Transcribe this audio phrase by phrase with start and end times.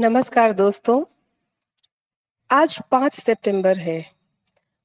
[0.00, 1.04] नमस्कार दोस्तों।
[2.50, 4.06] आज पाँच सितंबर है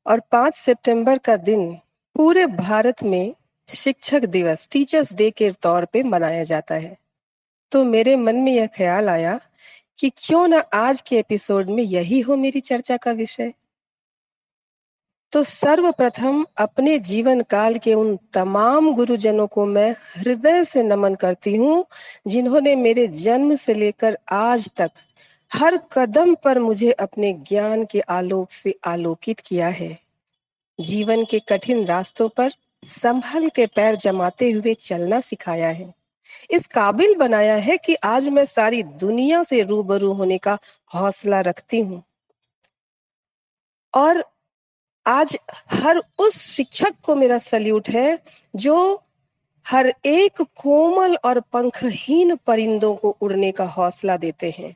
[0.07, 1.78] और पाँच सितंबर का दिन
[2.15, 3.36] पूरे भारत में
[3.67, 6.97] शिक्षक दिवस टीचर्स डे के तौर पे मनाया जाता है।
[7.71, 9.40] तो मेरे मन में यह ख्याल आया
[9.99, 13.54] कि क्यों ना आज के एपिसोड में यही हो मेरी चर्चा का विषय।
[15.36, 21.55] तो सर्वप्रथम अपने जीवन काल के उन तमाम गुरुजनों को मैं हृदय से नमन करती
[21.55, 21.86] हूँ,
[22.27, 24.92] जिन्होंने मेरे जन्म से लेकर आज तक
[25.52, 30.00] हर कदम पर मुझे अपने ज्ञान के आलोक से आलोकित किया है।
[30.82, 32.52] जीवन के कठिन रास्तों पर
[32.84, 35.94] संभल के पैर जमाते हुए चलना सिखाया है।
[36.52, 40.58] इस काबिल बनाया है कि आज मैं सारी दुनिया से रूबरू होने का
[40.95, 42.04] हौसला रखती हूँ।
[43.94, 44.34] और
[45.05, 45.38] आज
[45.72, 48.18] हर उस शिक्षक को मेरा सल्यूट है
[48.55, 49.04] जो
[49.66, 54.76] हर एक कोमल और पंखहीन परिंदों को उड़ने का हौसला देते हैं,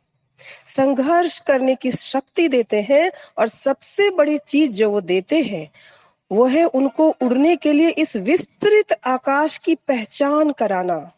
[0.67, 5.69] संघर्ष करने की शक्ति देते हैं और सबसे बड़ी चीज़ जो वो देते हैं,
[6.31, 11.11] वो है उनको उड़ने के लिए इस विस्तृत आकाश की पहचान कराना।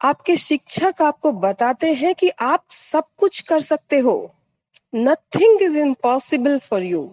[0.00, 4.34] आपके शिक्षक आपको बताते हैं कि आप सब कुछ कर सकते हो।
[4.94, 7.10] Nothing is impossible for you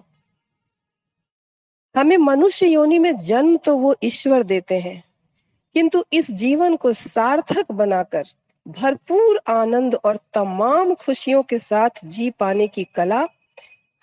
[1.96, 5.04] हमें मनुष्य योनि में जन्म तो वो ईश्वर देते हैं।
[5.74, 8.24] किंतु इस जीवन को सार्थक बनाकर,
[8.68, 13.28] भरपूर आनंद और तमाम खुशियों के साथ जी पाने की कला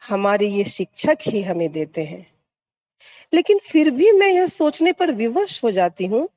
[0.08, 2.32] हमारे ये शिक्षक ही हमें देते हैं।
[3.34, 6.28] लेकिन फिर भी मैं यह सोचने पर विवश हो जाती हूँ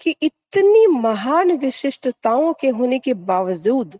[0.00, 3.98] कि इतनी महान विशिष्टताओं के होने के बावजूद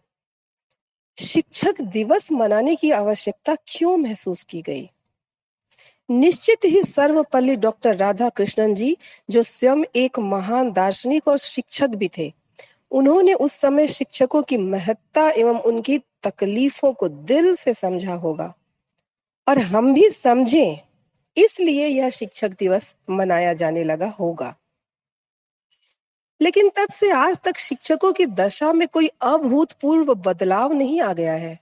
[1.18, 4.90] शिक्षक दिवस मनाने की आवश्यकता क्यों महसूस की गई?
[6.10, 8.96] निश्चित ही सर्वपल्ली डॉक्टर राधा कृष्णन जी,
[9.30, 12.32] जो स्वयं एक महान दार्शनिक और शिक्षक भी थे।
[12.90, 18.54] उन्होंने उस समय शिक्षकों की महत्ता एवं उनकी तकलीफों को दिल से समझा होगा।
[19.48, 20.76] और हम भी समझें,
[21.36, 24.56] इसलिए यह शिक्षक दिवस मनाया जाने लगा होगा।
[26.40, 31.32] लेकिन तब से आज तक शिक्षकों की दशा में कोई अभूतपूर्व बदलाव नहीं आ गया
[31.32, 31.60] है।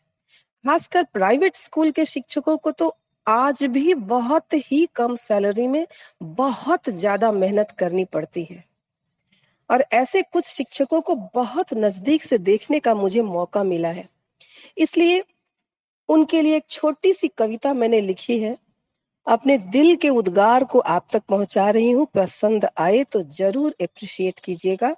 [0.66, 5.86] खासकर प्राइवेट स्कूल के शिक्षकों को तो आज भी बहुत ही कम सैलरी में
[6.22, 8.64] बहुत ज़्यादा मेहनत करनी पड़ती है।
[9.70, 14.08] और ऐसे कुछ शिक्षकों को बहुत नज़दीक से देखने का मुझे मौका मिला है।
[14.78, 15.24] इसलिए
[16.08, 18.56] उनके लिए एक छोटी सी कविता मैंने लिखी है।
[19.26, 24.38] अपने दिल के उद्गार को आप तक पहुँचा रही हूँ। पसंद आए तो ज़रूर अप्रिशिएट
[24.38, 24.94] कीजिएगा।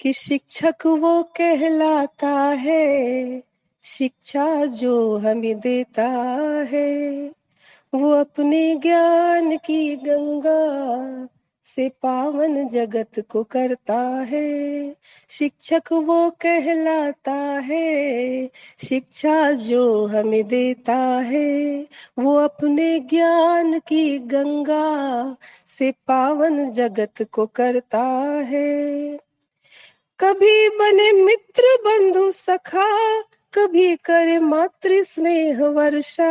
[0.00, 3.42] कि शिक्षक वो कहलाता है
[3.84, 6.08] शिक्षा जो हमें देता
[6.70, 7.30] है,
[7.94, 11.28] वो अपने ज्ञान की गंगा
[11.64, 14.96] से पावन जगत को करता है।
[15.28, 17.32] शिक्षक वो कहलाता
[17.64, 18.46] है,
[18.84, 21.86] शिक्षा जो हमें देता है,
[22.18, 25.36] वो अपने ज्ञान की गंगा
[25.66, 28.04] से पावन जगत को करता
[28.36, 29.18] है।
[30.20, 36.30] कभी बने मित्र बंधु सखा कभी कर मातृ स्नेह वर्षा,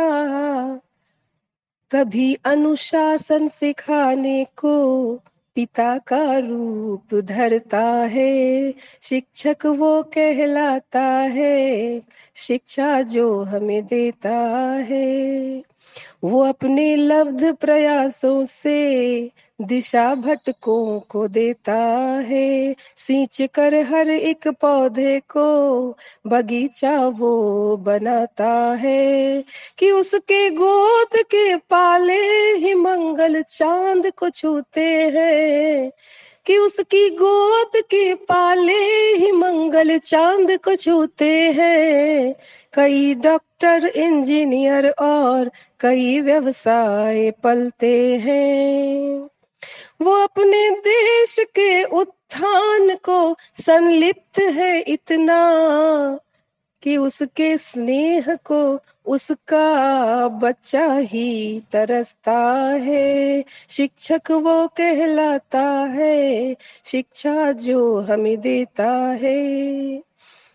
[1.92, 5.14] कभी अनुशासन सिखाने को
[5.54, 12.02] पिता का रूप धरता है। शिक्षक वो कहलाता है,
[12.34, 14.36] शिक्षा जो हमें देता
[14.90, 15.69] है।
[16.24, 19.30] वो अपने लब्ध प्रयासों से
[19.62, 21.76] दिशा भटकों को देता
[22.28, 25.44] है। सींच कर हर एक पौधे को
[26.26, 29.44] बगीचा वो बनाता है
[29.78, 32.20] कि उसके गोद के पाले
[32.52, 34.86] ही मंगल चाँद को छूते
[35.16, 35.90] हैं।
[36.46, 38.99] कि उसकी गोद के पाले
[39.80, 42.34] मंगल चाँद को छूते हैं।
[42.74, 49.28] कई डॉक्टर, इंजीनियर और कई व्यवसाय पलते हैं।
[50.02, 55.40] वो अपने देश के उत्थान को संलिप्त है इतना।
[56.82, 62.40] कि उसके स्नेह को उसका बच्चा ही तरसता
[62.70, 68.92] है। शिक्षक वो कहलाता है, शिक्षा जो हमें देता
[69.22, 70.02] है।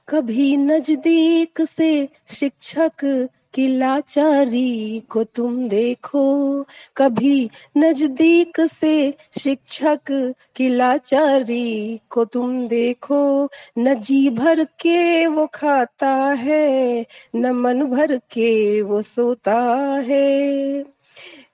[0.09, 6.65] कभी नज़दीक से शिक्षक की लाचारी को तुम देखो।
[6.97, 16.15] कभी नज़दीक से शिक्षक की लाचारी को तुम देखो। न जी भर के वो खाता
[16.33, 17.05] है,
[17.35, 19.61] न मन भर के वो सोता
[20.05, 20.85] है।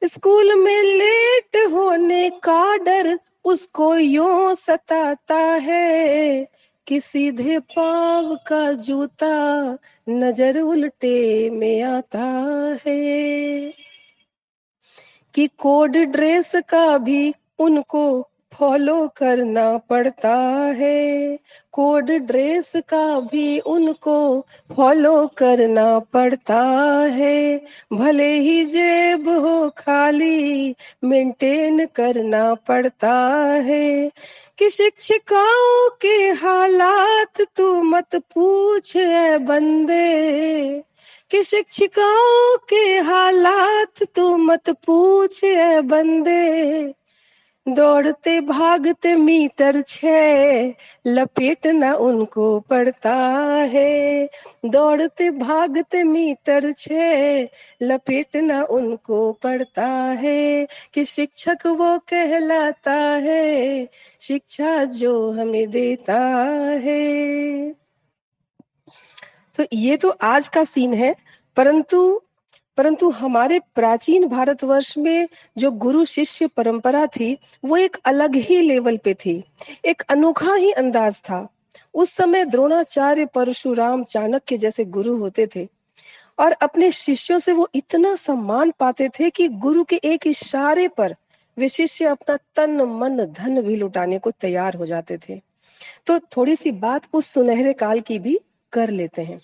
[0.03, 6.47] स्कूल में लेट होने का डर उसको यो सताता है।
[6.87, 9.77] कि सीधे पाव का जूता
[10.09, 12.23] नज़र उल्टे में आता
[12.87, 13.73] है।
[15.33, 20.35] कि कोड ड्रेस का भी उनको फॉलो करना पड़ता
[20.75, 21.39] है।
[21.71, 24.45] कोड ड्रेस का भी उनको
[24.75, 26.61] फॉलो करना पड़ता
[27.11, 33.13] है। भले ही जेब हो खाली, मेंटेन करना पड़ता
[33.45, 34.11] है।
[34.57, 40.83] कि शिक्षिकाओं के हालात तू मत पूछ है बंदे।
[41.31, 46.93] कि शिक्षिकाओं के हालात तू मत पूछ है बंदे।
[47.73, 50.75] दौड़ते भागते मीटर छे
[51.07, 53.15] लपेटना उनको पड़ता
[53.69, 54.29] है।
[54.65, 57.49] दौड़ते भागते मीटर छे
[57.81, 59.87] लपेटना उनको पड़ता
[60.19, 63.89] है। कि शिक्षक वो कहलाता है,
[64.21, 66.19] शिक्षा जो हमें देता
[66.83, 67.69] है।
[69.55, 71.15] तो ये तो आज का सीन है,
[71.57, 72.21] परंतु
[72.77, 75.27] परंतु हमारे प्राचीन भारतवर्ष में
[75.57, 79.43] जो गुरु शिष्य परंपरा थी, वो एक अलग ही लेवल पे थी।
[79.85, 81.47] एक अनोखा ही अंदाज था।
[81.93, 85.67] उस समय द्रोणाचार्य परशुराम चाणक्य जैसे गुरु होते थे
[86.39, 91.15] और अपने शिष्यों से वो इतना सम्मान पाते थे कि गुरु के एक इशारे पर
[91.57, 95.41] वे शिष्य अपना तन, मन, धन भी लुटाने को तैयार हो जाते थे।
[96.05, 98.39] तो थोड़ी सी बात उस सुनहरे काल की भी
[98.71, 99.41] कर लेते हैं।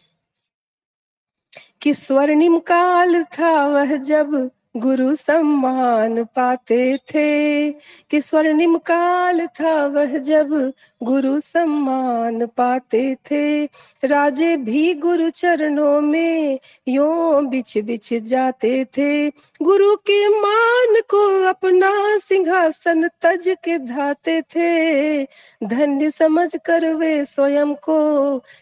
[1.81, 7.71] कि स्वर्णिम काल था वह जब गुरु सम्मान पाते थे
[8.09, 13.65] कि स्वर्णिम काल था वह जब गुरु सम्मान पाते थे।
[14.05, 19.29] राजे भी गुरु चरणों में यो बिछ बिछ जाते थे।
[19.61, 25.23] गुरु के मान को अपना सिंहासन तज के धाते थे।
[25.63, 27.99] धन्य समझ कर वे स्वयं को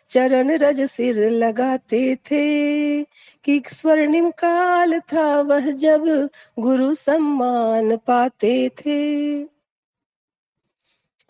[0.09, 2.45] चरण रज सिर लगाते थे।
[3.45, 9.43] कि स्वर्णिम काल था वह जब गुरु सम्मान पाते थे।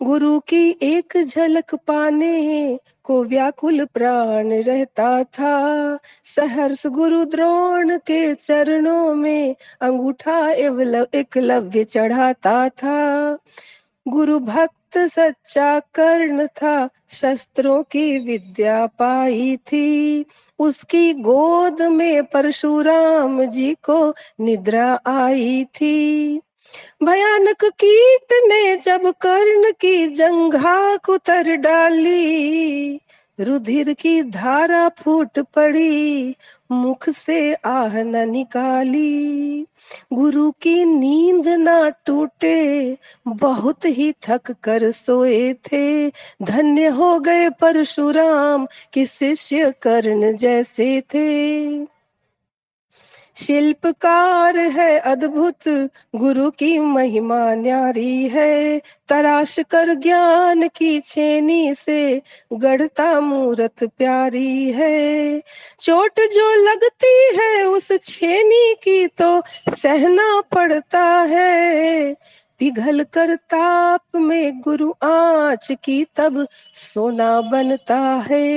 [0.02, 9.14] गुरु की एक झलक पाने को व्याकुल प्राण रहता था। सहर्ष गुरु द्रोण के चरणों
[9.14, 10.50] में अंगूठा
[11.14, 13.38] एकलव्य चढ़ाता था।
[14.08, 20.24] गुरु भक्त सच्चा कर्ण था, शस्त्रों की विद्या पाई थी।
[20.58, 26.40] उसकी गोद में परशुराम जी को निद्रा आई थी।
[27.02, 33.00] भयानक कीट ने जब कर्ण की जंघा कुतर डाली,
[33.40, 36.36] रुधिर की धारा फूट पड़ी
[36.70, 39.66] मुख से आह न निकाली।
[40.12, 42.98] गुरु की नींद ना टूटे,
[43.28, 46.08] बहुत ही थक कर सोए थे।
[46.42, 51.95] धन्य हो गए परशुराम, कि शिष्य कर्ण जैसे थे।
[53.36, 62.22] शिल्पकार है, अद्भुत गुरु की महिमा न्यारी है। तराश कर ज्ञान की छेनी से
[62.52, 65.42] गढ़ता मूरत प्यारी है।
[65.80, 72.16] चोट जो लगती है, उस छेनी की तो सहना पड़ता है।
[72.58, 77.98] पिघल कर ताप में गुरु आँच की तब सोना बनता
[78.30, 78.56] है।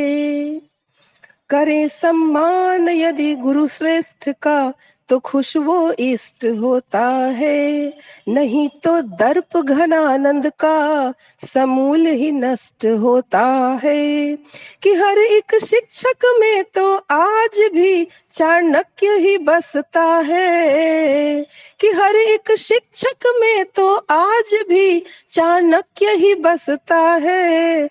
[1.49, 4.73] करे सम्मान, यदि गुरु श्रेष्ठ का
[5.09, 7.93] तो खुश वो इष्ट होता है।
[8.27, 11.13] नहीं तो दर्प घनानंद का,
[11.47, 14.37] समूल ही नष्ट होता है।
[14.83, 21.45] कि हर एक शिक्षक में तो आज भी चाणक्य ही बसता है।
[21.79, 27.89] कि हर एक शिक्षक में तो आज भी चाणक्य ही बसता है।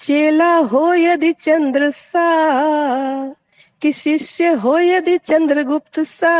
[0.00, 2.26] चेला हो यदि चंद्र सा
[3.82, 6.32] कि शिष्य हो यदि चंद्रगुप्त सा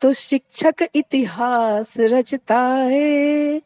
[0.00, 3.60] तो शिक्षक इतिहास रचता है।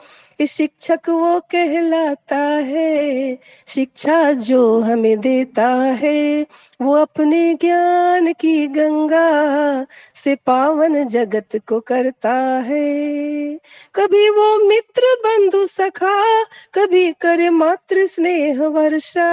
[0.44, 6.46] शिक्षक वो कहलाता है, शिक्षा जो हमें देता है।
[6.80, 13.54] वो अपने ज्ञान की गंगा से पावन जगत को करता है।
[13.94, 19.28] कभी वो मित्र बंधु सखा, कभी करे मातृ स्नेह वर्षा,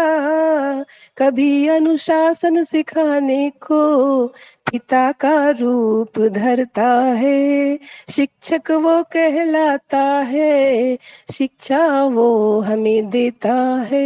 [1.17, 4.25] कभी अनुशासन सिखाने को
[4.71, 7.79] पिता का रूप धरता है।
[8.09, 10.92] शिक्षक वो कहलाता है
[11.31, 13.53] शिक्षा वो हमें देता
[13.91, 14.03] है।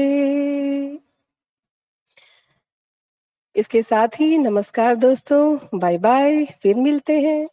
[3.56, 7.50] इसके साथ ही नमस्कार दोस्तों बाय बाय फिर मिलते हैं।